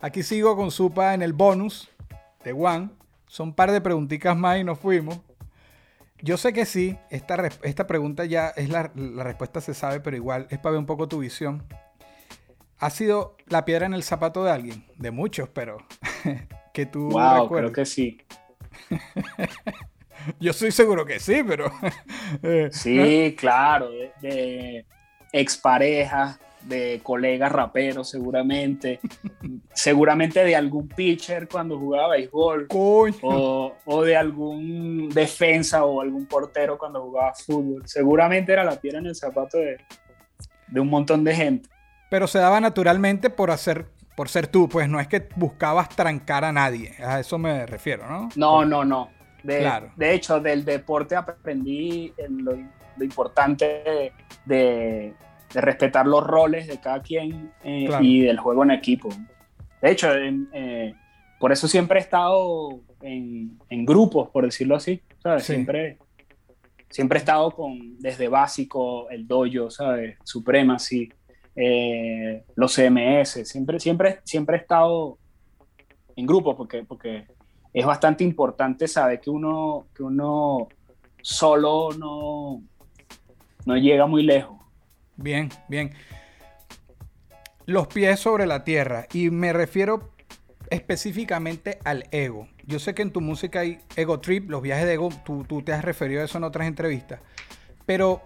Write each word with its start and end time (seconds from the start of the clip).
Aquí 0.00 0.22
sigo 0.22 0.54
con 0.56 0.70
Supa 0.70 1.14
en 1.14 1.22
el 1.22 1.32
bonus 1.32 1.90
de 2.44 2.52
Juan. 2.52 2.92
Son 3.26 3.48
un 3.48 3.54
par 3.54 3.72
de 3.72 3.80
preguntitas 3.80 4.36
más 4.36 4.58
y 4.58 4.64
nos 4.64 4.78
fuimos. 4.78 5.18
Yo 6.20 6.36
sé 6.36 6.52
que 6.52 6.66
sí, 6.66 6.96
esta, 7.10 7.36
esta 7.62 7.86
pregunta 7.86 8.24
ya 8.24 8.48
es 8.50 8.68
la, 8.68 8.92
la, 8.94 9.24
respuesta 9.24 9.60
se 9.60 9.74
sabe, 9.74 10.00
pero 10.00 10.16
igual 10.16 10.46
es 10.50 10.58
para 10.58 10.72
ver 10.72 10.78
un 10.80 10.86
poco 10.86 11.08
tu 11.08 11.18
visión. 11.18 11.64
¿Ha 12.78 12.90
sido 12.90 13.36
la 13.46 13.64
piedra 13.64 13.86
en 13.86 13.94
el 13.94 14.04
zapato 14.04 14.44
de 14.44 14.52
alguien? 14.52 14.84
De 14.96 15.10
muchos, 15.10 15.48
pero 15.48 15.78
que 16.72 16.86
tú 16.86 17.10
wow, 17.10 17.48
creo 17.48 17.72
que 17.72 17.84
sí. 17.84 18.18
Yo 20.40 20.52
estoy 20.52 20.70
seguro 20.70 21.04
que 21.04 21.18
sí, 21.18 21.42
pero... 21.46 21.72
Eh, 22.42 22.68
sí, 22.70 23.34
claro, 23.38 23.90
de, 23.90 24.12
de 24.20 24.86
exparejas, 25.32 26.38
de 26.68 27.00
colegas 27.02 27.50
raperos 27.50 28.10
seguramente, 28.10 29.00
seguramente 29.72 30.44
de 30.44 30.54
algún 30.54 30.88
pitcher 30.88 31.48
cuando 31.48 31.78
jugaba 31.78 32.08
béisbol, 32.10 32.66
o, 32.70 33.72
o, 33.84 34.02
de 34.02 34.16
algún 34.16 35.08
defensa 35.08 35.84
o 35.84 36.00
algún 36.00 36.26
portero 36.26 36.78
cuando 36.78 37.02
jugaba 37.02 37.34
fútbol. 37.34 37.82
Seguramente 37.86 38.52
era 38.52 38.64
la 38.64 38.76
piedra 38.76 38.98
en 38.98 39.06
el 39.06 39.16
zapato 39.16 39.58
de, 39.58 39.78
de 40.68 40.80
un 40.80 40.88
montón 40.88 41.24
de 41.24 41.34
gente. 41.34 41.68
Pero 42.10 42.26
se 42.26 42.38
daba 42.38 42.60
naturalmente 42.60 43.30
por 43.30 43.50
hacer 43.50 43.86
por 44.14 44.28
ser 44.28 44.48
tú, 44.48 44.68
pues 44.68 44.88
no 44.88 44.98
es 44.98 45.06
que 45.06 45.28
buscabas 45.36 45.90
trancar 45.90 46.44
a 46.44 46.50
nadie, 46.50 46.92
a 46.98 47.20
eso 47.20 47.38
me 47.38 47.64
refiero, 47.66 48.04
¿no? 48.08 48.28
No, 48.34 48.64
no, 48.64 48.84
no. 48.84 49.10
De, 49.44 49.60
claro. 49.60 49.92
de 49.94 50.12
hecho, 50.12 50.40
del 50.40 50.64
deporte 50.64 51.14
aprendí 51.14 52.12
lo, 52.28 52.58
lo 52.96 53.04
importante 53.04 53.64
de, 53.64 54.12
de 54.44 55.14
respetar 55.54 56.06
los 56.06 56.26
roles 56.26 56.66
de 56.66 56.78
cada 56.78 57.02
quien 57.02 57.52
eh, 57.64 57.88
y 58.00 58.20
del 58.20 58.38
juego 58.38 58.62
en 58.64 58.70
equipo. 58.70 59.08
De 59.80 59.90
hecho, 59.90 60.08
eh, 60.14 60.94
por 61.38 61.52
eso 61.52 61.68
siempre 61.68 61.98
he 61.98 62.02
estado 62.02 62.80
en, 63.00 63.58
en 63.68 63.84
grupos, 63.84 64.28
por 64.30 64.44
decirlo 64.44 64.76
así, 64.76 65.00
¿sabes? 65.22 65.44
Siempre, 65.44 65.98
siempre 66.90 67.18
he 67.18 67.20
estado 67.20 67.50
con, 67.52 67.98
desde 67.98 68.28
básico, 68.28 69.08
el 69.10 69.26
dojo, 69.26 69.70
¿sabes? 69.70 70.18
Supremacy, 70.24 71.08
eh, 71.54 72.44
los 72.54 72.74
CMS, 72.74 73.48
siempre, 73.48 73.80
siempre, 73.80 74.20
siempre 74.24 74.56
he 74.56 74.60
estado 74.60 75.18
en 76.16 76.26
grupos 76.26 76.56
porque, 76.56 76.82
porque 76.82 77.26
es 77.72 77.86
bastante 77.86 78.24
importante 78.24 78.88
saber 78.88 79.20
que 79.20 79.30
uno, 79.30 79.86
que 79.94 80.02
uno 80.02 80.68
solo 81.20 81.90
no, 81.98 82.62
no 83.66 83.76
llega 83.76 84.06
muy 84.06 84.22
lejos. 84.22 84.57
Bien, 85.18 85.50
bien. 85.66 85.92
Los 87.66 87.88
pies 87.88 88.20
sobre 88.20 88.46
la 88.46 88.64
tierra. 88.64 89.06
Y 89.12 89.30
me 89.30 89.52
refiero 89.52 90.12
específicamente 90.70 91.78
al 91.84 92.04
ego. 92.12 92.48
Yo 92.64 92.78
sé 92.78 92.94
que 92.94 93.02
en 93.02 93.10
tu 93.10 93.20
música 93.20 93.60
hay 93.60 93.80
ego 93.96 94.20
trip, 94.20 94.48
los 94.48 94.62
viajes 94.62 94.86
de 94.86 94.94
ego, 94.94 95.10
tú, 95.24 95.62
te 95.62 95.72
has 95.72 95.84
referido 95.84 96.22
a 96.22 96.24
eso 96.24 96.38
en 96.38 96.44
otras 96.44 96.68
entrevistas. 96.68 97.20
Pero 97.84 98.22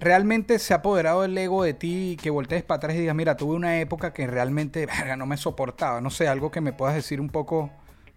realmente 0.00 0.58
se 0.58 0.74
ha 0.74 0.78
apoderado 0.78 1.24
el 1.24 1.38
ego 1.38 1.62
de 1.62 1.74
ti 1.74 2.18
que 2.20 2.30
voltees 2.30 2.64
para 2.64 2.78
atrás 2.78 2.96
y 2.96 3.00
digas, 3.00 3.14
mira, 3.14 3.36
tuve 3.36 3.54
una 3.54 3.78
época 3.80 4.12
que 4.12 4.26
realmente 4.26 4.88
no 5.16 5.26
me 5.26 5.36
soportaba. 5.36 6.00
No 6.00 6.10
sé, 6.10 6.26
algo 6.26 6.50
que 6.50 6.60
me 6.60 6.72
puedas 6.72 6.96
decir 6.96 7.20
un 7.20 7.28
poco 7.28 7.70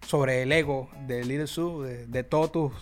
sobre 0.04 0.42
el 0.42 0.50
ego 0.50 0.90
de 1.06 1.24
Little 1.24 1.46
Sue, 1.46 1.88
de, 1.88 2.06
de 2.06 2.24
todos 2.24 2.50
tus 2.50 2.72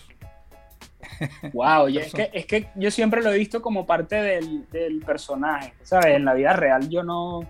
Wow, 1.53 1.87
es, 1.87 2.13
que, 2.13 2.29
es 2.33 2.45
que 2.45 2.67
yo 2.75 2.91
siempre 2.91 3.21
lo 3.21 3.31
he 3.31 3.37
visto 3.37 3.61
como 3.61 3.85
parte 3.85 4.15
del, 4.15 4.69
del, 4.69 4.99
personaje, 5.01 5.73
¿sabes? 5.83 6.15
En 6.15 6.25
la 6.25 6.33
vida 6.33 6.53
real 6.53 6.89
yo 6.89 7.03
no, 7.03 7.41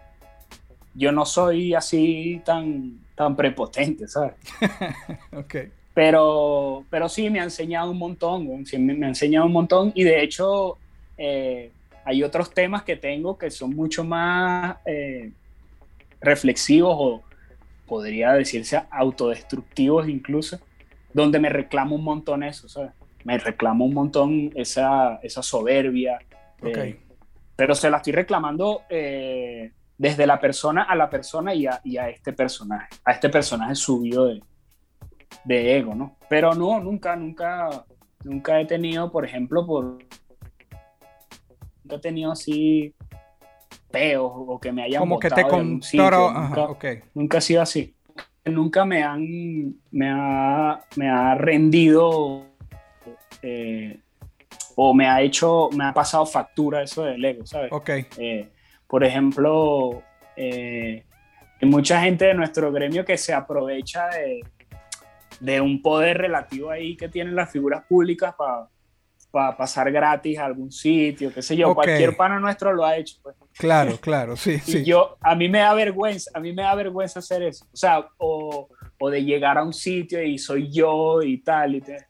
yo 0.96 1.12
no 1.12 1.26
soy 1.26 1.74
así 1.74 2.42
tan, 2.46 3.00
tan 3.16 3.36
prepotente, 3.36 4.08
¿sabes? 4.08 4.34
okay. 5.32 5.72
Pero, 5.94 6.86
pero 6.90 7.10
sí 7.10 7.30
me 7.30 7.40
ha 7.40 7.44
enseñado 7.44 7.92
un 7.92 7.98
montón, 7.98 8.48
me, 8.48 9.06
ha 9.06 9.10
enseñado 9.10 9.46
un 9.46 9.52
montón 9.52 9.92
y 9.96 10.04
de 10.04 10.24
hecho 10.24 10.78
eh, 11.18 11.72
hay 12.06 12.24
otros 12.24 12.54
temas 12.54 12.84
que 12.84 12.96
tengo 12.96 13.38
que 13.38 13.52
son 13.52 13.76
mucho 13.76 14.04
más 14.04 14.78
eh, 14.86 15.32
reflexivos 16.22 16.96
o 16.98 17.24
podría 17.86 18.34
decirse 18.34 18.82
autodestructivos 18.92 20.08
incluso, 20.08 20.60
donde 21.12 21.40
me 21.40 21.50
reclamo 21.50 21.96
un 21.96 22.04
montón 22.04 22.44
eso, 22.44 22.70
¿sabes? 22.70 22.92
Me 23.30 23.38
reclamo 23.38 23.86
un 23.86 23.94
montón 23.94 24.52
esa, 24.56 25.20
esa 25.22 25.44
soberbia. 25.44 26.18
Eh, 26.64 27.00
pero 27.56 27.76
se 27.76 27.88
la 27.92 27.98
estoy 27.98 28.14
reclamando 28.14 28.82
eh, 28.90 29.72
desde 29.96 30.26
la 30.26 30.40
persona 30.40 30.84
a 30.84 30.96
la 30.96 31.12
persona 31.12 31.54
y 31.54 31.68
a, 31.68 31.80
y 31.84 31.98
a, 31.98 32.10
este 32.10 32.34
personaje, 32.34 32.88
a 33.06 33.12
este 33.12 33.30
personaje 33.30 33.76
subido 33.76 34.26
de, 34.26 34.42
de, 35.46 35.78
ego, 35.78 35.94
¿no? 35.94 36.18
Pero 36.28 36.56
no, 36.56 36.80
nunca, 36.80 37.16
nunca, 37.16 37.86
nunca 38.24 38.60
he 38.60 38.66
tenido, 38.66 39.12
por 39.12 39.26
ejemplo, 39.26 39.64
por... 39.64 40.00
Nunca 41.84 41.98
he 41.98 42.00
tenido 42.00 42.32
así 42.32 42.96
peos 43.92 44.32
o 44.34 44.60
que 44.60 44.72
me 44.72 44.84
hayan 44.84 45.02
Como 45.02 45.20
que 45.20 45.30
te 45.30 45.44
nunca, 45.44 46.78
nunca 47.14 47.38
ha 47.38 47.42
sido 47.42 47.62
así. 47.62 47.94
Nunca 48.44 48.86
me 48.86 49.04
han, 49.04 49.76
me 49.92 50.10
ha, 50.10 50.80
me 50.96 51.10
ha 51.10 51.36
rendido 51.36 52.49
eh, 53.42 54.00
o 54.76 54.94
me 54.94 55.08
ha 55.08 55.22
hecho, 55.22 55.70
me 55.76 55.86
ha 55.86 55.94
pasado 55.94 56.26
factura 56.26 56.82
eso 56.82 57.04
del 57.04 57.24
ego, 57.24 57.46
¿sabes? 57.46 57.72
Ok. 57.72 57.90
Eh, 58.18 58.48
por 58.88 59.04
ejemplo, 59.04 60.02
eh, 60.36 61.04
hay 61.62 61.68
mucha 61.68 62.02
gente 62.02 62.26
de 62.26 62.34
nuestro 62.34 62.72
gremio 62.72 63.04
que 63.04 63.18
se 63.18 63.34
aprovecha 63.34 64.08
de, 64.08 64.42
de 65.40 65.62
un 65.62 65.82
poder 65.82 66.18
relativo 66.18 66.70
ahí 66.70 66.96
que 66.96 67.10
tienen 67.10 67.36
las 67.36 67.52
figuras 67.52 67.84
públicas 67.88 68.34
para 69.32 69.58
pasar 69.58 69.92
gratis 69.92 70.40
a 70.40 70.46
algún 70.46 70.72
sitio, 70.72 71.32
qué 71.34 71.42
sé 71.42 71.56
yo, 71.56 71.76
cualquier 71.76 72.16
pana 72.16 72.40
nuestro 72.40 72.74
lo 72.74 72.86
ha 72.86 72.98
hecho. 72.98 73.18
Pues. 73.22 73.36
Claro, 73.58 73.98
claro, 74.02 74.36
sí, 74.36 74.54
y 74.54 74.60
sí. 74.60 74.84
yo, 74.86 75.18
a 75.22 75.36
mí 75.36 75.50
me 75.50 75.60
da 75.60 75.74
vergüenza, 75.74 76.32
a 76.34 76.40
mí 76.40 76.54
me 76.54 76.64
da 76.64 76.74
vergüenza 76.74 77.20
hacer 77.20 77.44
eso, 77.44 77.66
o 77.72 77.78
sea, 77.78 78.08
o, 78.18 78.70
o 78.98 79.10
de 79.10 79.24
llegar 79.24 79.58
a 79.58 79.64
un 79.64 79.74
sitio 79.74 80.24
y 80.24 80.38
soy 80.38 80.72
yo 80.72 81.22
y 81.22 81.40
tal, 81.40 81.76
y 81.76 81.82
te, 81.82 82.09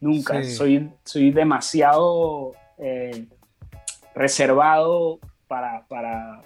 Nunca. 0.00 0.42
Soy, 0.44 0.90
soy 1.04 1.30
demasiado 1.30 2.52
eh, 2.78 3.26
reservado 4.14 5.20
para, 5.46 5.86
para, 5.86 6.42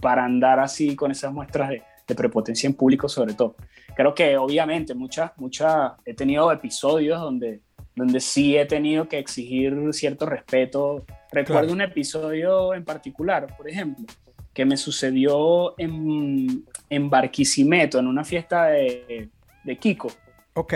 para, 0.00 0.24
andar 0.24 0.58
así 0.60 0.96
con 0.96 1.10
esas 1.10 1.32
muestras 1.32 1.70
de, 1.70 2.14
prepotencia 2.14 2.66
en 2.66 2.74
público, 2.74 3.08
sobre 3.08 3.34
todo. 3.34 3.56
Creo 3.94 4.14
que 4.14 4.36
obviamente 4.36 4.94
muchas, 4.94 5.32
muchas, 5.36 5.92
he 6.04 6.14
tenido 6.14 6.50
episodios 6.52 7.20
donde, 7.20 7.60
donde 7.94 8.20
sí 8.20 8.56
he 8.56 8.64
tenido 8.64 9.08
que 9.08 9.18
exigir 9.18 9.76
cierto 9.92 10.24
respeto. 10.24 11.04
Recuerdo 11.32 11.72
un 11.72 11.80
episodio 11.80 12.74
en 12.74 12.84
particular, 12.84 13.54
por 13.56 13.68
ejemplo, 13.68 14.06
que 14.54 14.64
me 14.64 14.76
sucedió 14.76 15.74
en, 15.78 16.64
en 16.88 17.10
Barquisimeto, 17.10 17.98
en 17.98 18.06
una 18.06 18.24
fiesta 18.24 18.66
de, 18.66 19.28
de 19.64 19.76
Kiko. 19.76 20.08
Ok 20.54 20.74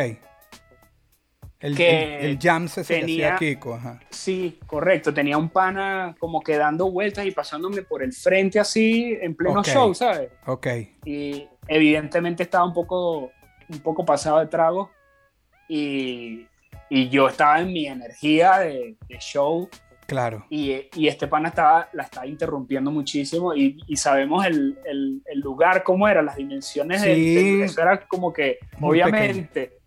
el, 1.61 1.77
que 1.77 2.21
el, 2.21 2.39
jam 2.39 2.69
se 2.69 2.83
tenía, 2.85 3.37
Kiko, 3.37 3.79
Sí, 4.09 4.59
correcto. 4.67 5.13
Tenía 5.13 5.37
un 5.37 5.51
pana 5.51 6.17
como 6.19 6.41
que 6.41 6.57
dando 6.57 6.91
vueltas 6.91 7.27
y 7.27 7.33
pasándome 7.33 7.83
por 7.83 8.03
el 8.03 8.15
frente 8.15 8.59
así 8.59 9.19
en 9.21 9.35
pleno 9.35 9.63
show, 9.63 9.95
¿sabes? 9.95 10.31
Ok. 10.47 10.67
Y 11.05 11.47
evidentemente 11.69 12.45
estaba 12.45 12.65
un 12.65 12.73
poco, 12.73 13.31
un 13.69 13.79
poco 13.81 14.07
pasado 14.07 14.39
de 14.39 14.47
trago 14.47 14.91
y, 15.69 16.47
y 16.89 17.11
yo 17.11 17.29
estaba 17.29 17.61
en 17.61 17.73
mi 17.75 17.87
energía 17.87 18.59
de, 18.61 18.97
show. 19.19 19.69
Claro. 20.07 20.47
Y, 20.49 20.89
y, 20.95 21.09
este 21.09 21.29
pana 21.29 21.51
estaba, 21.51 21.91
la 21.93 22.05
estaba 22.05 22.27
interrumpiendo 22.27 22.91
muchísimo 22.91 23.55
y, 23.55 23.79
y 23.87 23.97
sabemos 23.97 24.47
el, 24.47 24.79
el, 24.87 25.23
el, 25.27 25.41
lugar, 25.41 25.85
cómo 25.85 26.09
era, 26.09 26.23
las 26.23 26.37
dimensiones 26.37 27.03
de, 27.03 27.65
eso 27.65 27.81
era 27.81 28.09
como 28.09 28.33
que, 28.33 28.59
obviamente 28.81 29.80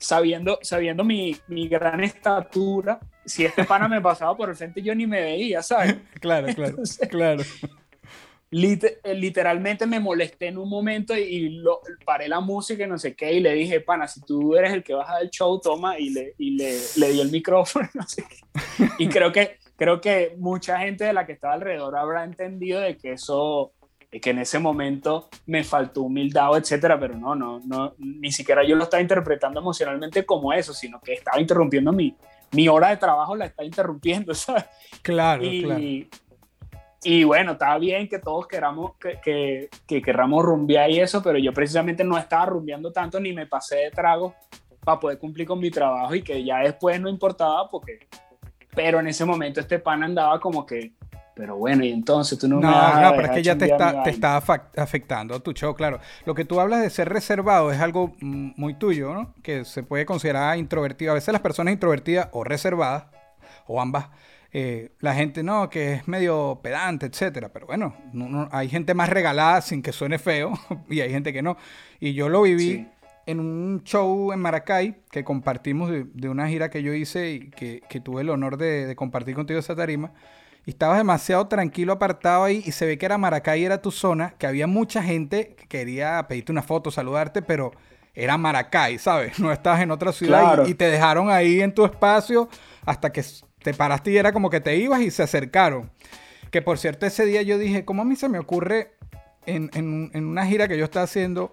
sabiendo, 0.00 0.58
sabiendo 0.62 1.04
mi, 1.04 1.36
mi, 1.46 1.68
gran 1.68 2.02
estatura, 2.02 2.98
si 3.24 3.44
este 3.44 3.64
pana 3.64 3.86
me 3.86 4.00
pasaba 4.00 4.36
por 4.36 4.48
el 4.48 4.56
frente 4.56 4.82
yo 4.82 4.94
ni 4.94 5.06
me 5.06 5.20
veía, 5.20 5.62
¿sabes? 5.62 5.96
claro, 6.20 6.48
claro, 6.54 6.78
claro. 7.08 7.42
Eh, 8.52 9.14
literalmente 9.14 9.86
me 9.86 10.00
molesté 10.00 10.48
en 10.48 10.58
un 10.58 10.68
momento 10.68 11.16
y 11.16 11.50
lo, 11.50 11.82
paré 12.04 12.26
la 12.28 12.40
música 12.40 12.82
y 12.82 12.88
no 12.88 12.98
sé 12.98 13.14
qué 13.14 13.34
y 13.34 13.40
le 13.40 13.52
dije, 13.52 13.80
pana, 13.80 14.08
si 14.08 14.22
tú 14.22 14.56
eres 14.56 14.72
el 14.72 14.82
que 14.82 14.94
baja 14.94 15.18
del 15.18 15.30
show, 15.30 15.60
toma 15.60 15.98
y 15.98 16.10
le, 16.10 16.34
y 16.36 16.56
le, 16.56 16.76
le 16.96 17.12
dio 17.12 17.22
el 17.22 17.30
micrófono, 17.30 17.88
no 17.94 18.02
sé 18.08 18.24
Y 18.98 19.08
creo 19.08 19.30
que, 19.30 19.58
creo 19.76 20.00
que 20.00 20.34
mucha 20.38 20.80
gente 20.80 21.04
de 21.04 21.12
la 21.12 21.26
que 21.26 21.32
estaba 21.32 21.54
alrededor 21.54 21.96
habrá 21.96 22.24
entendido 22.24 22.80
de 22.80 22.96
que 22.96 23.12
eso 23.12 23.72
que 24.10 24.30
en 24.30 24.38
ese 24.38 24.58
momento 24.58 25.28
me 25.46 25.62
faltó 25.62 26.02
humildad, 26.02 26.56
etcétera, 26.56 26.98
pero 26.98 27.16
no, 27.16 27.34
no, 27.34 27.60
no, 27.64 27.94
ni 27.98 28.32
siquiera 28.32 28.64
yo 28.64 28.74
lo 28.74 28.84
estaba 28.84 29.00
interpretando 29.00 29.60
emocionalmente 29.60 30.26
como 30.26 30.52
eso, 30.52 30.74
sino 30.74 31.00
que 31.00 31.12
estaba 31.12 31.40
interrumpiendo 31.40 31.92
mi, 31.92 32.16
mi 32.52 32.66
hora 32.68 32.88
de 32.88 32.96
trabajo, 32.96 33.36
la 33.36 33.46
estaba 33.46 33.66
interrumpiendo, 33.66 34.34
¿sabes? 34.34 34.64
Claro, 35.02 35.44
y, 35.44 35.62
claro. 35.62 35.80
Y 37.02 37.24
bueno, 37.24 37.52
estaba 37.52 37.78
bien 37.78 38.08
que 38.08 38.18
todos 38.18 38.46
queramos, 38.46 38.92
que, 38.96 39.18
que, 39.22 39.70
que 39.86 40.02
querramos 40.02 40.44
rumbear 40.44 40.90
y 40.90 41.00
eso, 41.00 41.22
pero 41.22 41.38
yo 41.38 41.52
precisamente 41.52 42.04
no 42.04 42.18
estaba 42.18 42.46
rumbeando 42.46 42.92
tanto 42.92 43.18
ni 43.18 43.32
me 43.32 43.46
pasé 43.46 43.76
de 43.76 43.90
trago 43.90 44.34
para 44.84 45.00
poder 45.00 45.18
cumplir 45.18 45.46
con 45.46 45.60
mi 45.60 45.70
trabajo 45.70 46.14
y 46.14 46.22
que 46.22 46.44
ya 46.44 46.58
después 46.58 47.00
no 47.00 47.08
importaba 47.08 47.68
porque... 47.68 48.06
Pero 48.72 49.00
en 49.00 49.08
ese 49.08 49.24
momento 49.24 49.60
este 49.60 49.80
pan 49.80 50.04
andaba 50.04 50.38
como 50.38 50.64
que, 50.64 50.92
pero 51.34 51.56
bueno, 51.56 51.84
y 51.84 51.90
entonces 51.90 52.38
tú 52.38 52.48
no, 52.48 52.60
no 52.60 52.68
me 52.68 53.02
No, 53.02 53.12
pero 53.12 53.24
es 53.24 53.30
que 53.30 53.42
ya 53.42 53.56
te 53.56 53.66
está, 53.66 54.02
te 54.02 54.10
está 54.10 54.36
afectando 54.76 55.40
tu 55.40 55.52
show, 55.52 55.74
claro. 55.74 56.00
Lo 56.26 56.34
que 56.34 56.44
tú 56.44 56.60
hablas 56.60 56.82
de 56.82 56.90
ser 56.90 57.08
reservado 57.08 57.72
es 57.72 57.80
algo 57.80 58.14
muy 58.20 58.74
tuyo, 58.74 59.14
¿no? 59.14 59.34
Que 59.42 59.64
se 59.64 59.82
puede 59.82 60.04
considerar 60.04 60.58
introvertido. 60.58 61.12
A 61.12 61.14
veces 61.14 61.32
las 61.32 61.42
personas 61.42 61.72
introvertidas 61.72 62.28
o 62.32 62.44
reservadas, 62.44 63.04
o 63.66 63.80
ambas, 63.80 64.08
eh, 64.52 64.92
la 64.98 65.14
gente 65.14 65.42
no, 65.42 65.70
que 65.70 65.94
es 65.94 66.08
medio 66.08 66.60
pedante, 66.62 67.06
etcétera. 67.06 67.50
Pero 67.52 67.66
bueno, 67.66 67.94
hay 68.50 68.68
gente 68.68 68.94
más 68.94 69.08
regalada 69.08 69.60
sin 69.62 69.82
que 69.82 69.92
suene 69.92 70.18
feo 70.18 70.52
y 70.90 71.00
hay 71.00 71.10
gente 71.10 71.32
que 71.32 71.42
no. 71.42 71.56
Y 72.00 72.14
yo 72.14 72.28
lo 72.28 72.42
viví 72.42 72.88
en 73.26 73.38
un 73.38 73.82
show 73.84 74.32
en 74.32 74.40
Maracay 74.40 74.96
que 75.10 75.24
compartimos 75.24 75.90
de, 75.90 76.28
una 76.28 76.48
gira 76.48 76.68
que 76.68 76.82
yo 76.82 76.92
hice 76.92 77.30
y 77.30 77.50
que, 77.50 78.00
tuve 78.02 78.22
el 78.22 78.30
honor 78.30 78.56
de, 78.56 78.86
de, 78.86 78.96
compartir 78.96 79.34
contigo 79.34 79.60
esa 79.60 79.76
tarima. 79.76 80.12
Y 80.70 80.72
estabas 80.72 80.98
demasiado 80.98 81.48
tranquilo, 81.48 81.94
apartado 81.94 82.44
ahí 82.44 82.62
y 82.64 82.70
se 82.70 82.86
ve 82.86 82.96
que 82.96 83.04
era 83.04 83.18
Maracay, 83.18 83.64
era 83.64 83.82
tu 83.82 83.90
zona, 83.90 84.36
que 84.38 84.46
había 84.46 84.68
mucha 84.68 85.02
gente 85.02 85.56
que 85.56 85.66
quería 85.66 86.24
pedirte 86.28 86.52
una 86.52 86.62
foto, 86.62 86.92
saludarte, 86.92 87.42
pero 87.42 87.72
era 88.14 88.38
Maracay, 88.38 88.96
¿sabes? 88.98 89.36
No 89.40 89.50
estabas 89.50 89.80
en 89.80 89.90
otra 89.90 90.12
ciudad 90.12 90.64
y, 90.68 90.74
te 90.74 90.84
dejaron 90.84 91.28
ahí 91.28 91.60
en 91.60 91.74
tu 91.74 91.84
espacio 91.84 92.48
hasta 92.86 93.10
que 93.10 93.24
te 93.64 93.74
paraste 93.74 94.12
y 94.12 94.16
era 94.16 94.32
como 94.32 94.48
que 94.48 94.60
te 94.60 94.76
ibas 94.76 95.00
y 95.00 95.10
se 95.10 95.24
acercaron. 95.24 95.90
Que 96.52 96.62
por 96.62 96.78
cierto, 96.78 97.04
ese 97.04 97.24
día 97.24 97.42
yo 97.42 97.58
dije, 97.58 97.84
¿cómo 97.84 98.02
a 98.02 98.04
mí 98.04 98.14
se 98.14 98.28
me 98.28 98.38
ocurre 98.38 98.92
en, 99.46 99.72
en, 99.74 100.24
una 100.24 100.46
gira 100.46 100.68
que 100.68 100.78
yo 100.78 100.84
estaba 100.84 101.02
haciendo 101.02 101.50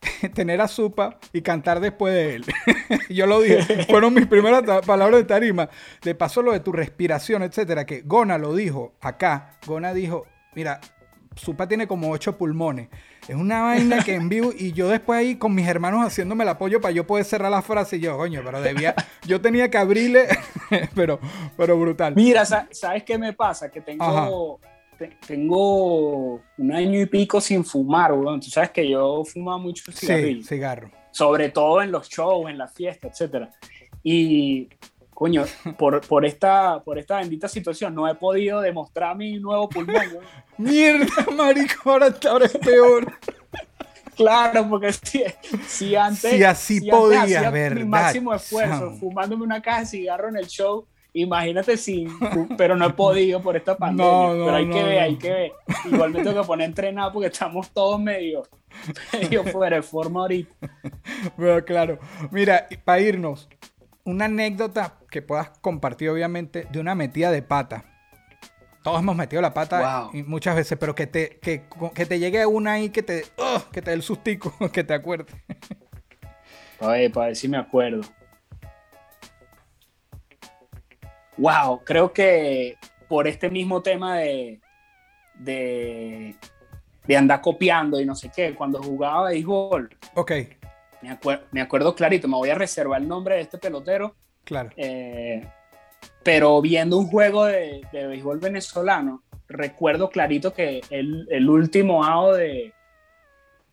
tener 0.34 0.60
a 0.60 0.68
Supa 0.68 1.18
y 1.32 1.42
cantar 1.42 1.80
después 1.80 2.14
de 2.14 2.34
él? 2.36 2.44
yo 3.10 3.26
lo 3.26 3.40
dije, 3.40 3.84
fueron 3.84 4.14
mis 4.14 4.26
primeras 4.26 4.62
palabras 4.86 5.20
de 5.20 5.24
tarima. 5.24 5.68
De 6.02 6.14
paso, 6.14 6.42
lo 6.42 6.52
de 6.52 6.60
tu 6.60 6.72
respiración, 6.72 7.42
etcétera, 7.42 7.84
que 7.86 8.02
Gona 8.02 8.38
lo 8.38 8.54
dijo 8.54 8.94
acá. 9.00 9.58
Gona 9.66 9.92
dijo, 9.92 10.26
mira, 10.54 10.80
Supa 11.36 11.68
tiene 11.68 11.86
como 11.86 12.10
ocho 12.10 12.36
pulmones. 12.36 12.88
Es 13.28 13.36
una 13.36 13.62
vaina 13.62 14.02
que 14.02 14.14
en 14.14 14.28
vivo 14.28 14.50
y 14.56 14.72
yo 14.72 14.88
después 14.88 15.18
ahí 15.18 15.36
con 15.36 15.54
mis 15.54 15.66
hermanos 15.66 16.04
haciéndome 16.04 16.42
el 16.42 16.50
apoyo 16.50 16.80
para 16.80 16.92
yo 16.92 17.06
poder 17.06 17.24
cerrar 17.24 17.50
la 17.50 17.62
frase 17.62 17.96
y 17.96 18.00
yo, 18.00 18.16
coño, 18.16 18.42
pero 18.44 18.60
debía, 18.60 18.94
yo 19.26 19.40
tenía 19.40 19.70
que 19.70 19.78
abrirle, 19.78 20.26
pero, 20.94 21.20
pero 21.56 21.78
brutal. 21.78 22.14
Mira, 22.16 22.44
¿sabes 22.44 23.04
qué 23.04 23.18
me 23.18 23.32
pasa? 23.32 23.70
Que 23.70 23.80
tengo, 23.80 24.60
tengo 25.08 26.40
un 26.58 26.72
año 26.72 27.00
y 27.00 27.06
pico 27.06 27.40
sin 27.40 27.64
fumar, 27.64 28.12
weón. 28.12 28.40
Tú 28.40 28.50
sabes 28.50 28.70
que 28.70 28.88
yo 28.88 29.24
fumaba 29.24 29.58
mucho 29.58 29.90
cigarrillo. 29.92 30.42
Sí, 30.42 30.48
cigarro. 30.48 30.90
Sobre 31.10 31.48
todo 31.50 31.82
en 31.82 31.90
los 31.90 32.08
shows, 32.08 32.50
en 32.50 32.58
las 32.58 32.72
fiestas, 32.72 33.12
etcétera. 33.12 33.50
Y 34.02 34.68
coño, 35.14 35.44
por, 35.76 36.00
por, 36.06 36.24
esta, 36.24 36.82
por 36.82 36.98
esta 36.98 37.18
bendita 37.18 37.48
situación 37.48 37.94
no 37.94 38.08
he 38.08 38.14
podido 38.14 38.60
demostrar 38.60 39.16
mi 39.16 39.38
nuevo 39.38 39.68
pulmón. 39.68 40.18
Mierda, 40.58 41.26
marico, 41.36 41.90
ahora, 41.90 42.08
es 42.44 42.58
peor. 42.58 43.12
Claro, 44.16 44.68
porque 44.68 44.92
si, 44.92 45.24
si 45.66 45.96
antes. 45.96 46.32
Si 46.32 46.44
así 46.44 46.90
podía, 46.90 47.48
ver 47.48 47.74
Mi 47.74 47.84
máximo 47.84 48.34
esfuerzo, 48.34 48.92
fumándome 49.00 49.44
una 49.44 49.62
caja 49.62 49.80
de 49.80 49.86
cigarro 49.86 50.28
en 50.28 50.36
el 50.36 50.46
show. 50.46 50.86
Imagínate 51.12 51.76
sin, 51.76 52.08
pero 52.56 52.76
no 52.76 52.86
he 52.86 52.92
podido 52.92 53.42
por 53.42 53.56
esta 53.56 53.76
pandemia. 53.78 54.12
No, 54.12 54.34
no, 54.34 54.44
pero 54.44 54.56
hay 54.56 54.70
que 54.70 54.82
ver, 54.82 54.98
hay 54.98 55.16
que 55.16 55.30
ver. 55.30 55.52
Igual 55.90 56.10
me 56.10 56.22
tengo 56.22 56.40
que 56.40 56.46
poner 56.46 56.68
entrenado 56.68 57.12
porque 57.12 57.28
estamos 57.28 57.70
todos 57.70 58.00
medio, 58.00 58.42
medio 59.12 59.44
fuera 59.44 59.76
de 59.76 59.82
forma 59.82 60.20
ahorita. 60.20 60.54
Pero 61.36 61.64
claro, 61.64 61.98
mira, 62.30 62.66
para 62.84 63.00
irnos, 63.00 63.48
una 64.04 64.26
anécdota 64.26 64.94
que 65.10 65.22
puedas 65.22 65.50
compartir, 65.60 66.10
obviamente, 66.10 66.66
de 66.70 66.80
una 66.80 66.94
metida 66.94 67.30
de 67.30 67.42
pata. 67.42 67.84
Todos 68.82 69.00
hemos 69.00 69.14
metido 69.14 69.42
la 69.42 69.52
pata 69.52 70.08
muchas 70.26 70.56
veces, 70.56 70.78
pero 70.78 70.94
que 70.94 71.06
te, 71.06 71.38
que, 71.40 71.66
te 72.06 72.18
llegue 72.18 72.46
una 72.46 72.72
ahí 72.72 72.88
que 72.88 73.02
te, 73.02 73.24
que 73.72 73.82
te 73.82 73.90
dé 73.90 73.94
el 73.94 74.02
sustico, 74.02 74.54
que 74.72 74.84
te 74.84 74.94
acuerdes. 74.94 75.34
Oye, 76.78 77.10
para 77.10 77.26
ver 77.26 77.36
si 77.36 77.46
me 77.46 77.58
acuerdo. 77.58 78.02
Wow, 81.40 81.82
creo 81.84 82.12
que 82.12 82.76
por 83.08 83.26
este 83.26 83.50
mismo 83.50 83.82
tema 83.82 84.18
de, 84.18 84.60
de, 85.34 86.36
de 87.06 87.16
andar 87.16 87.40
copiando 87.40 88.00
y 88.00 88.06
no 88.06 88.14
sé 88.14 88.30
qué, 88.34 88.54
cuando 88.54 88.82
jugaba 88.82 89.30
béisbol. 89.30 89.90
Ok 90.14 90.32
me, 91.50 91.60
acuerdo 91.60 91.94
clarito, 91.94 92.28
me 92.28 92.36
voy 92.36 92.50
a 92.50 92.54
reservar 92.54 93.00
el 93.00 93.08
nombre 93.08 93.36
de 93.36 93.42
este 93.42 93.58
pelotero. 93.58 94.14
Claro. 94.44 94.70
Eh, 94.76 95.46
pero 96.22 96.60
viendo 96.60 96.98
un 96.98 97.06
juego 97.06 97.46
de, 97.46 97.86
béisbol 97.92 98.38
venezolano, 98.38 99.22
recuerdo 99.48 100.10
clarito 100.10 100.52
que 100.52 100.80
el, 100.90 101.26
el 101.30 101.48
último 101.48 102.04
out 102.04 102.36
de, 102.36 102.72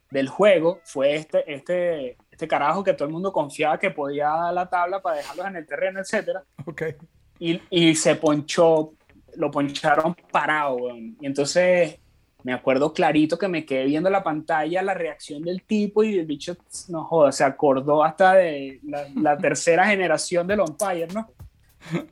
del 0.10 0.30
juego 0.30 0.80
fue 0.84 1.16
este, 1.16 1.54
este, 1.54 2.18
este 2.32 2.48
carajo 2.48 2.84
que 2.84 2.94
todo 2.94 3.08
el 3.08 3.14
mundo 3.14 3.32
confiaba 3.32 3.80
que 3.80 3.92
podía 3.92 4.28
dar 4.28 4.54
la 4.54 4.70
tabla 4.70 5.02
para 5.02 5.18
dejarlos 5.18 5.48
en 5.48 5.56
el 5.58 5.66
terreno, 5.66 6.00
etc. 6.00 6.40
Okay. 6.66 6.96
Y, 7.40 7.62
y 7.70 7.96
se 7.96 8.16
ponchó, 8.16 8.94
lo 9.36 9.52
poncharon 9.52 10.16
parado, 10.32 10.78
y 10.98 11.26
entonces 11.26 12.00
me 12.44 12.54
acuerdo 12.54 12.94
clarito 12.94 13.38
que 13.38 13.48
me 13.48 13.66
quedé 13.66 13.86
viendo 13.86 14.10
la 14.10 14.24
pantalla, 14.24 14.82
la 14.82 14.94
reacción 14.94 15.42
del 15.42 15.64
tipo 15.64 16.04
y 16.04 16.18
el 16.18 16.26
bicho, 16.26 16.56
no 16.88 17.04
joda, 17.04 17.32
se 17.32 17.44
acordó 17.44 18.04
hasta 18.04 18.36
de 18.36 18.80
la, 18.84 19.38
tercera 19.42 19.86
generación 19.86 20.48
del 20.48 20.62
umpire, 20.62 21.08
¿no? 21.14 21.30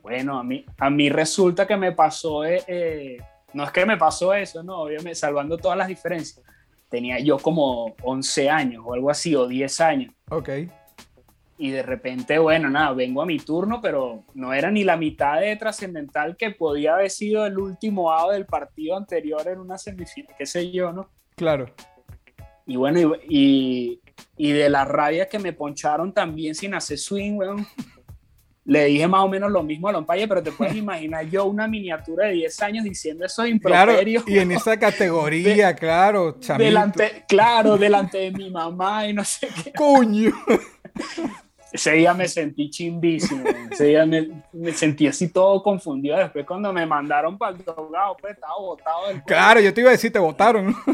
Bueno, 0.02 0.38
a 0.38 0.44
mí, 0.44 0.64
a 0.78 0.90
mí 0.90 1.08
resulta 1.08 1.66
que 1.66 1.76
me 1.76 1.92
pasó, 1.92 2.44
eh, 2.44 2.62
eh, 2.66 3.16
no 3.54 3.64
es 3.64 3.70
que 3.70 3.86
me 3.86 3.96
pasó 3.96 4.34
eso, 4.34 4.62
no, 4.62 4.82
obviamente, 4.82 5.14
salvando 5.14 5.56
todas 5.56 5.78
las 5.78 5.88
diferencias. 5.88 6.44
Tenía 6.88 7.18
yo 7.18 7.38
como 7.38 7.94
11 8.02 8.50
años 8.50 8.84
o 8.86 8.92
algo 8.92 9.10
así, 9.10 9.34
o 9.34 9.46
10 9.46 9.80
años. 9.80 10.14
Ok 10.30 10.50
y 11.58 11.70
de 11.70 11.82
repente, 11.82 12.38
bueno, 12.38 12.68
nada, 12.68 12.92
vengo 12.92 13.22
a 13.22 13.26
mi 13.26 13.38
turno, 13.38 13.80
pero 13.80 14.24
no 14.34 14.52
era 14.52 14.70
ni 14.70 14.84
la 14.84 14.96
mitad 14.96 15.40
de 15.40 15.56
trascendental 15.56 16.36
que 16.36 16.50
podía 16.50 16.94
haber 16.94 17.10
sido 17.10 17.46
el 17.46 17.58
último 17.58 18.10
lado 18.10 18.32
del 18.32 18.44
partido 18.44 18.96
anterior 18.96 19.46
en 19.48 19.60
una 19.60 19.78
semifinal, 19.78 20.34
qué 20.36 20.44
sé 20.44 20.70
yo, 20.70 20.92
¿no? 20.92 21.08
Claro. 21.34 21.66
Y 22.66 22.76
bueno, 22.76 23.14
y, 23.28 24.00
y, 24.36 24.52
de 24.52 24.68
la 24.68 24.84
rabia 24.84 25.28
que 25.28 25.38
me 25.38 25.52
poncharon 25.52 26.12
también 26.12 26.54
sin 26.54 26.74
hacer 26.74 26.98
swing, 26.98 27.34
weón. 27.34 27.66
Le 28.64 28.86
dije 28.86 29.06
más 29.06 29.22
o 29.22 29.28
menos 29.28 29.52
lo 29.52 29.62
mismo 29.62 29.88
a 29.88 29.96
umpire, 29.96 30.26
pero 30.26 30.42
te 30.42 30.50
puedes 30.50 30.74
imaginar 30.74 31.24
yo 31.26 31.44
una 31.44 31.68
miniatura 31.68 32.26
de 32.26 32.32
10 32.32 32.62
años 32.62 32.84
diciendo 32.84 33.24
eso 33.24 33.46
improperios. 33.46 34.24
Claro, 34.24 34.36
y 34.36 34.42
en 34.42 34.50
esa 34.50 34.76
categoría, 34.76 35.72
claro, 35.76 36.40
chamito. 36.40 36.64
Delante, 36.64 37.24
claro, 37.28 37.78
delante 37.78 38.18
de 38.18 38.32
mi 38.32 38.50
mamá 38.50 39.06
y 39.06 39.12
no 39.12 39.24
sé 39.24 39.48
qué. 39.62 39.72
¡Coño! 39.72 40.32
ese 41.72 41.92
día 41.92 42.14
me 42.14 42.28
sentí 42.28 42.70
chimbísimo, 42.70 43.44
ese 43.70 43.84
día 43.84 44.06
me, 44.06 44.72
sentí 44.72 45.06
así 45.06 45.32
todo 45.32 45.62
confundido. 45.62 46.16
Después 46.16 46.46
cuando 46.46 46.72
me 46.72 46.86
mandaron 46.86 47.36
para 47.36 47.56
el 47.56 47.64
drogado, 47.64 48.16
pues 48.20 48.34
estaba 48.34 48.56
botado 48.58 49.08
del 49.08 49.22
Claro, 49.24 49.60
yo 49.60 49.74
te 49.74 49.80
iba 49.80 49.90
a 49.90 49.92
decir, 49.92 50.12
te 50.12 50.18
votaron. 50.18 50.74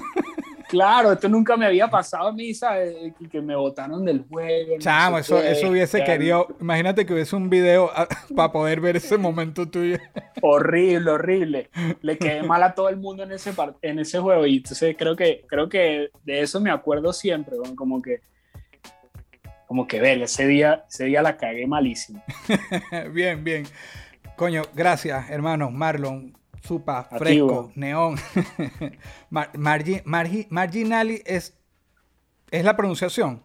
Claro, 0.73 1.13
esto 1.13 1.29
nunca 1.29 1.55
me 1.55 1.67
había 1.67 1.87
pasado 1.87 2.29
a 2.29 2.33
mí, 2.33 2.55
¿sabes? 2.55 3.13
Que 3.31 3.43
me 3.43 3.55
votaron 3.55 4.07
del 4.07 4.25
juego. 4.27 4.79
Chamo, 4.79 5.19
eso, 5.19 5.39
eso 5.39 5.69
hubiese 5.69 6.03
querido. 6.03 6.47
Imagínate 6.63 7.05
que 7.05 7.13
hubiese 7.13 7.37
un 7.37 7.51
video 7.51 7.91
ah, 7.95 8.09
para 8.35 8.51
poder 8.53 8.81
ver 8.81 8.97
ese 8.97 9.19
momento 9.19 9.69
tuyo. 9.69 9.99
Horrible, 10.41 11.11
horrible. 11.11 11.71
Le 12.01 12.17
quedé 12.17 12.43
mal 12.49 12.63
a 12.63 12.75
todo 12.75 12.89
el 12.89 12.97
mundo 12.97 13.23
en 13.23 13.33
ese, 13.33 13.53
en 13.83 13.99
ese 13.99 14.19
juego. 14.19 14.47
Y 14.47 14.57
entonces 14.57 14.97
creo 14.99 15.15
que, 15.15 15.45
creo 15.47 15.69
que 15.69 16.09
de 16.25 16.41
eso 16.41 16.59
me 16.59 16.71
acuerdo 16.71 17.13
siempre, 17.13 17.55
como 17.77 18.01
que 18.01 18.23
como 19.73 19.89
que 19.89 20.01
ver, 20.03 20.21
ese 20.21 20.47
día, 20.47 20.85
ese 20.87 21.07
día 21.07 21.23
la 21.23 21.39
cagué 21.39 21.67
malísimo. 21.67 22.23
bien, 23.15 23.43
bien. 23.43 23.67
Coño, 24.37 24.61
gracias, 24.75 25.31
hermano. 25.31 25.71
Marlon, 25.71 26.37
Supa, 26.63 27.05
Fresco, 27.05 27.73
Neón. 27.75 28.19
marginali 29.31 31.23
es, 31.25 31.57
es 32.51 32.65
la 32.65 32.77
pronunciación. 32.77 33.43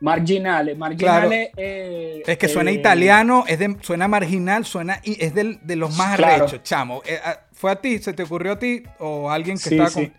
Marginale, 0.00 0.74
marginale. 0.74 1.52
Eh, 1.58 2.22
es 2.26 2.38
que 2.38 2.48
suena 2.48 2.70
eh, 2.70 2.74
italiano, 2.74 3.44
es 3.46 3.58
de, 3.58 3.76
suena 3.82 4.08
marginal, 4.08 4.64
suena 4.64 4.98
y 5.04 5.22
es 5.22 5.34
de 5.34 5.76
los 5.76 5.94
más 5.94 6.18
arrechos, 6.18 6.62
chamo. 6.62 7.02
Eh, 7.04 7.20
ah, 7.22 7.38
¿Fue 7.52 7.70
a 7.70 7.76
ti? 7.76 7.98
¿Se 7.98 8.14
te 8.14 8.22
ocurrió 8.22 8.52
a 8.52 8.58
ti? 8.58 8.82
¿O 8.98 9.30
alguien 9.30 9.58
que 9.58 9.68
estaba 9.76 9.90
con.? 9.90 10.10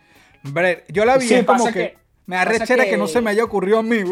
yo 0.90 1.04
la 1.04 1.18
vi 1.18 1.44
como 1.46 1.72
que 1.72 2.03
me 2.26 2.38
arrechera 2.38 2.86
que... 2.86 2.92
que 2.92 2.98
no 2.98 3.08
se 3.08 3.22
me 3.22 3.32
haya 3.32 3.44
ocurrido 3.44 3.80
a 3.80 3.84
mí. 3.84 3.98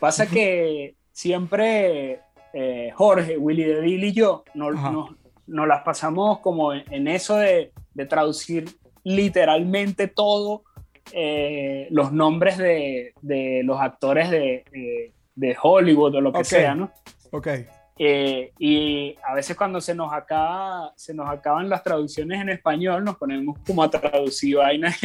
pasa 0.00 0.26
que 0.26 0.94
siempre 1.12 2.20
eh, 2.52 2.92
Jorge, 2.94 3.36
Willy 3.36 3.64
de 3.64 3.88
y 3.88 4.12
yo 4.12 4.44
nos, 4.54 4.74
nos 5.46 5.68
las 5.68 5.82
pasamos 5.82 6.38
como 6.38 6.72
en, 6.72 7.08
eso 7.08 7.36
de, 7.36 7.72
traducir 8.08 8.70
literalmente 9.02 10.08
todo 10.08 10.62
eh, 11.12 11.88
los 11.90 12.12
nombres 12.12 12.58
de, 12.58 13.12
los 13.64 13.80
actores 13.80 14.30
de, 14.30 15.12
Hollywood 15.60 16.14
o 16.14 16.20
lo 16.20 16.32
que 16.32 16.44
sea, 16.44 16.74
¿no? 16.74 16.92
Ok. 17.32 17.48
Eh, 17.96 18.52
y 18.58 19.16
a 19.24 19.34
veces 19.34 19.56
cuando 19.56 19.80
se 19.80 19.94
nos, 19.94 20.12
acaba, 20.12 20.92
se 20.96 21.14
nos 21.14 21.28
acaban 21.28 21.68
las 21.68 21.82
traducciones 21.82 22.40
en 22.40 22.48
español, 22.48 23.04
nos 23.04 23.16
ponemos 23.16 23.58
como 23.66 23.82
a 23.82 23.90
traducir 23.90 24.56
vainas 24.56 24.96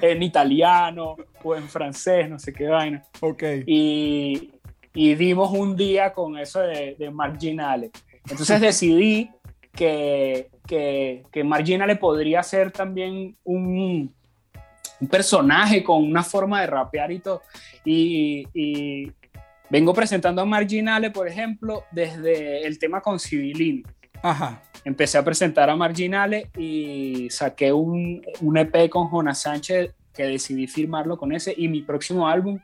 en, 0.00 0.22
italiano 0.22 1.16
o 1.42 1.54
en 1.54 1.68
francés, 1.68 2.28
no 2.28 2.38
sé 2.38 2.52
qué 2.52 2.66
vaina. 2.66 3.02
Ok. 3.20 3.42
Y, 3.66 4.52
y 4.94 5.14
dimos 5.14 5.50
un 5.52 5.76
día 5.76 6.12
con 6.12 6.38
eso 6.38 6.60
de, 6.60 6.96
de 6.98 7.10
marginales. 7.10 7.90
Entonces 8.28 8.60
decidí 8.60 9.30
que, 9.72 10.50
que, 10.66 11.24
que 11.30 11.44
Marginale 11.44 11.96
podría 11.96 12.42
ser 12.42 12.70
también 12.70 13.36
un, 13.44 14.12
un, 15.00 15.08
personaje 15.08 15.82
con 15.82 16.04
una 16.04 16.22
forma 16.22 16.60
de 16.60 16.66
rapear 16.66 17.10
y 17.10 17.18
todo. 17.18 17.42
Y, 17.84 18.46
y, 18.54 19.12
Vengo 19.72 19.94
presentando 19.94 20.42
a 20.42 20.44
Marginale, 20.44 21.10
por 21.10 21.26
ejemplo, 21.26 21.84
desde 21.90 22.66
el 22.66 22.78
tema 22.78 23.00
con 23.00 23.18
Civilino. 23.18 23.88
Ajá. 24.22 24.62
Empecé 24.84 25.16
a 25.16 25.24
presentar 25.24 25.70
a 25.70 25.76
Marginale 25.76 26.50
y 26.58 27.30
saqué 27.30 27.72
un, 27.72 28.20
un 28.42 28.58
EP 28.58 28.90
con 28.90 29.08
Jonas 29.08 29.40
Sánchez 29.40 29.94
que 30.12 30.24
decidí 30.24 30.66
firmarlo 30.66 31.16
con 31.16 31.32
ese 31.32 31.54
y 31.56 31.68
mi 31.68 31.80
próximo 31.80 32.28
álbum 32.28 32.58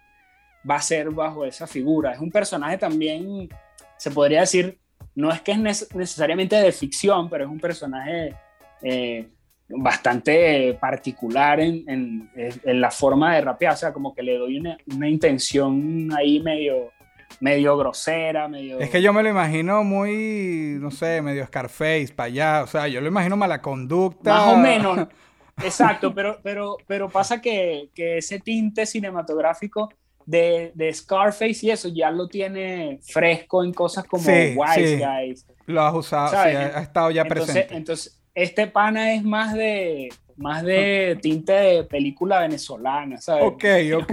va 0.70 0.74
a 0.76 0.82
ser 0.82 1.08
bajo 1.08 1.46
esa 1.46 1.66
figura. 1.66 2.12
Es 2.12 2.20
un 2.20 2.30
personaje 2.30 2.76
también, 2.76 3.48
se 3.96 4.10
podría 4.10 4.40
decir, 4.40 4.76
no 5.14 5.32
es 5.32 5.40
que 5.40 5.52
es 5.52 5.94
necesariamente 5.94 6.56
de 6.56 6.72
ficción, 6.72 7.30
pero 7.30 7.44
es 7.44 7.50
un 7.50 7.58
personaje 7.58 8.34
eh, 8.82 9.26
bastante 9.66 10.74
particular 10.74 11.58
en, 11.58 12.30
en, 12.36 12.80
la 12.82 12.90
forma 12.90 13.34
de 13.34 13.40
rapear, 13.40 13.72
o 13.72 13.76
sea, 13.78 13.94
como 13.94 14.14
que 14.14 14.22
le 14.22 14.36
doy 14.36 14.58
una, 14.58 14.76
una 14.94 15.08
intención 15.08 16.10
ahí 16.14 16.40
medio 16.40 16.92
medio 17.40 17.76
grosera, 17.76 18.48
medio... 18.48 18.78
Es 18.80 18.90
que 18.90 19.00
yo 19.02 19.12
me 19.12 19.22
lo 19.22 19.28
imagino 19.28 19.84
muy, 19.84 20.76
no 20.80 20.90
sé, 20.90 21.22
medio 21.22 21.46
Scarface, 21.46 22.12
para 22.14 22.26
allá, 22.26 22.62
o 22.64 22.66
sea, 22.66 22.88
yo 22.88 23.00
lo 23.00 23.08
imagino 23.08 23.36
mala 23.36 23.62
conducta. 23.62 24.34
Más 24.34 24.54
o 24.54 24.56
menos, 24.56 25.08
exacto, 25.62 26.14
pero, 26.14 26.40
pero, 26.42 26.76
pero 26.86 27.08
pasa 27.08 27.40
que, 27.40 27.90
que 27.94 28.18
ese 28.18 28.40
tinte 28.40 28.86
cinematográfico 28.86 29.90
de, 30.26 30.72
de, 30.74 30.92
Scarface 30.92 31.66
y 31.66 31.70
eso 31.70 31.88
ya 31.88 32.10
lo 32.10 32.28
tiene 32.28 33.00
fresco 33.02 33.64
en 33.64 33.72
cosas 33.72 34.04
como 34.04 34.24
Wise 34.24 34.98
Guys. 34.98 35.46
Lo 35.66 35.82
has 35.82 35.94
usado, 35.94 36.30
sí, 36.30 36.36
ha, 36.36 36.80
estado 36.80 37.10
ya 37.10 37.24
presente. 37.24 37.74
Entonces, 37.74 38.20
este 38.34 38.66
pana 38.66 39.14
es 39.14 39.22
más 39.24 39.54
de 39.54 40.10
más 40.38 40.62
de 40.62 41.18
tinte 41.20 41.52
de 41.52 41.84
película 41.84 42.40
venezolana, 42.40 43.20
¿sabes? 43.20 43.44
Ok, 43.44 43.64
ok. 44.02 44.12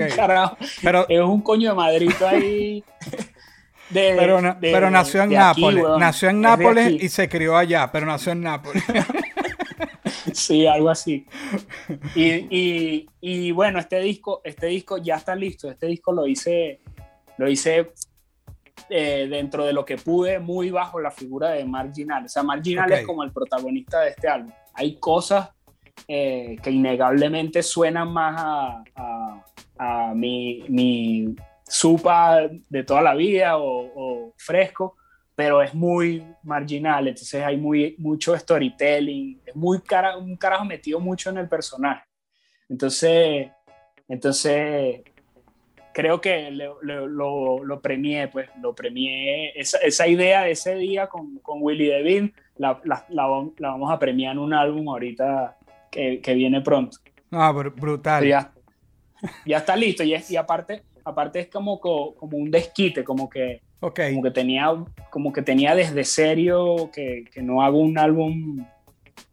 pero, 0.82 1.08
es 1.08 1.22
un 1.22 1.41
coño 1.41 1.70
de 1.70 1.75
madrito 1.75 2.27
ahí. 2.27 2.84
pero, 3.94 4.58
pero, 4.60 4.89
nació 4.89 5.24
en 5.24 5.32
Nápoles. 5.32 5.84
nació 6.00 6.29
en 6.29 6.41
Nápoles 6.41 7.03
y 7.03 7.10
se 7.10 7.29
crió 7.29 7.55
allá, 7.55 7.89
pero 7.91 8.05
nació 8.05 8.32
en 8.32 8.41
Nápoles. 8.41 8.84
sí, 10.34 10.65
algo 10.65 10.89
así. 10.89 11.25
Y, 12.15 13.08
y, 13.22 13.51
bueno, 13.51 13.79
este 13.79 14.00
disco, 14.00 14.41
este 14.44 14.67
disco 14.67 14.98
ya 14.98 15.15
está 15.15 15.36
listo. 15.36 15.70
Este 15.70 15.88
disco 15.88 16.12
lo 16.12 16.25
hice, 16.25 16.82
lo 17.38 17.50
hice 17.50 17.91
eh, 18.89 19.27
dentro 19.29 19.63
de 19.63 19.74
lo 19.74 19.86
que 19.86 19.98
pude, 19.98 20.39
muy 20.39 20.72
bajo 20.72 21.00
la 21.00 21.12
figura 21.12 21.51
de 21.51 21.65
Marginal. 21.65 22.25
O 22.25 22.29
sea, 22.29 22.44
Marginal 22.44 22.91
es 22.91 23.05
como 23.05 23.24
el 23.24 23.32
protagonista 23.32 24.01
de 24.01 24.10
este 24.10 24.27
álbum. 24.27 24.51
Hay 24.74 24.96
cosas 24.96 25.50
eh, 26.08 26.58
que 26.62 26.72
innegablemente 26.72 27.64
suenan 27.64 28.12
más 28.12 28.36
a, 28.38 29.44
a, 29.78 30.14
mi, 30.14 30.64
mi, 30.70 31.36
supa 31.68 32.48
de 32.70 32.84
toda 32.84 33.02
la 33.02 33.16
vida 33.16 33.58
o, 33.58 34.34
fresco, 34.38 34.96
pero 35.34 35.62
es 35.62 35.74
muy 35.74 36.24
marginal, 36.44 37.08
entonces 37.08 37.44
hay 37.44 37.58
muy, 37.58 37.96
mucho 37.98 38.38
storytelling, 38.38 39.42
es 39.46 39.56
muy 39.56 39.82
cara, 39.82 40.18
un 40.18 40.38
carajo 40.38 40.66
metido 40.66 41.00
mucho 41.00 41.30
en 41.30 41.38
el 41.40 41.50
personaje. 41.50 42.04
Entonces, 42.70 43.50
entonces 44.08 45.02
creo 45.94 46.22
que 46.22 46.52
lo, 46.52 47.08
lo, 47.08 47.64
lo, 47.64 47.82
premié, 47.82 48.28
pues 48.28 48.50
lo 48.62 48.75
premié, 48.75 49.60
esa, 49.60 49.78
esa, 49.80 50.08
idea 50.08 50.44
de 50.44 50.52
ese 50.52 50.75
día 50.75 51.08
con, 51.08 51.40
con 51.40 51.60
Willy 51.62 51.88
DeVille, 51.88 52.34
la, 52.58 52.80
la, 52.84 53.06
la, 53.10 53.25
vamos 53.28 53.92
a 53.92 54.00
premiar 54.00 54.34
en 54.34 54.40
un 54.40 54.54
álbum 54.54 54.88
ahorita 54.90 55.58
que, 56.22 56.34
viene 56.34 56.62
pronto. 56.62 56.98
Ah, 57.32 57.52
brutal. 57.52 58.25
Ya, 58.25 58.54
ya, 59.46 59.58
está 59.58 59.75
listo 59.75 60.04
y, 60.04 60.14
es, 60.14 60.30
y 60.30 60.38
aparte, 60.38 60.84
aparte 61.04 61.40
es 61.40 61.48
como, 61.48 61.80
como 61.80 62.38
un 62.38 62.52
desquite, 62.52 63.04
como 63.04 63.30
que, 63.30 63.62
como 63.80 64.24
que 64.24 64.32
tenía 64.32 64.74
como 65.10 65.32
que 65.32 65.42
tenía 65.42 65.75
desde 65.75 66.04
serio 66.04 66.90
que, 66.94 67.25
que 67.32 67.42
no 67.42 67.62
hago 67.62 67.80
un 67.80 67.98
álbum 67.98 68.66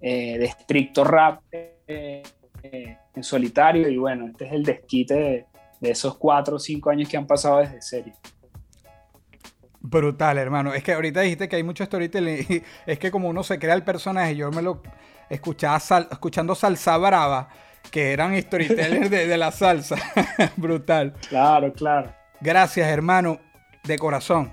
eh, 0.01 0.39
de 0.39 0.45
estricto 0.45 1.05
rap 1.05 1.43
eh, 1.53 2.23
eh, 2.63 2.97
en 3.15 3.23
solitario 3.23 3.89
y 3.89 3.97
bueno, 3.97 4.29
este 4.29 4.47
es 4.47 4.53
el 4.53 4.63
desquite 4.63 5.15
de, 5.15 5.47
de 5.81 5.91
esos 5.91 6.17
cuatro 6.17 6.57
o 6.57 6.59
cinco 6.59 6.91
años 6.91 7.09
que 7.09 7.17
han 7.17 7.27
pasado 7.27 7.59
desde 7.59 7.83
serio. 7.83 8.15
Brutal, 9.81 10.39
hermano. 10.39 10.73
Es 10.73 10.85
que 10.85 10.93
ahorita 10.93 11.21
dijiste 11.23 11.49
que 11.49 11.57
hay 11.57 11.65
mucho 11.65 11.85
storytelling. 11.85 12.63
Es 12.87 12.99
que 12.99 13.11
como 13.11 13.29
uno 13.29 13.43
se 13.43 13.59
crea 13.59 13.75
el 13.75 13.83
personaje, 13.83 14.37
yo 14.37 14.51
me 14.53 14.63
lo 14.63 14.81
escuchaba 15.33 15.79
escuchando 16.11 16.55
Salsa 16.55 16.97
Brava, 16.99 17.49
que 17.91 18.13
eran 18.13 18.41
storytellers 18.41 19.11
de, 19.11 19.27
de 19.27 19.37
la 19.37 19.51
salsa. 19.51 19.97
Brutal. 20.57 21.15
Claro, 21.29 21.73
claro. 21.73 22.15
Gracias, 22.41 22.89
hermano, 22.89 23.41
de 23.85 23.99
corazón. 23.99 24.53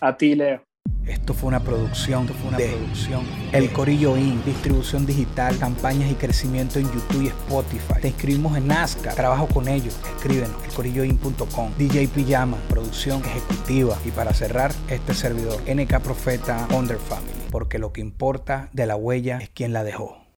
A 0.00 0.16
ti, 0.16 0.34
Leo. 0.34 0.62
Esto 1.06 1.34
fue 1.34 1.48
una 1.48 1.60
producción, 1.60 2.28
fue 2.28 2.48
una 2.48 2.58
producción. 2.58 3.22
El 3.52 3.72
Corillo 3.72 4.16
In, 4.16 4.44
distribución 4.44 5.04
digital, 5.04 5.58
campañas 5.58 6.10
y 6.10 6.14
crecimiento 6.14 6.78
en 6.78 6.86
YouTube 6.86 7.22
y 7.22 7.26
Spotify. 7.28 8.00
Te 8.00 8.08
inscribimos 8.08 8.56
en 8.56 8.68
Nazca, 8.68 9.12
trabajo 9.12 9.48
con 9.48 9.68
ellos. 9.68 9.98
Escríbenos, 10.16 10.62
elcorilloin.com. 10.64 11.72
DJ 11.76 12.08
Pijama, 12.08 12.56
producción 12.68 13.20
ejecutiva. 13.24 13.98
Y 14.04 14.10
para 14.10 14.32
cerrar, 14.32 14.72
este 14.88 15.14
servidor, 15.14 15.60
NK 15.68 16.00
Profeta 16.00 16.68
Under 16.72 16.98
Family. 16.98 17.41
Porque 17.52 17.78
lo 17.78 17.92
que 17.92 18.00
importa 18.00 18.70
de 18.72 18.86
la 18.86 18.96
huella 18.96 19.36
es 19.36 19.50
quien 19.50 19.74
la 19.74 19.84
dejó. 19.84 20.21